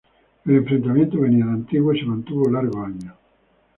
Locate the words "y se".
1.93-2.07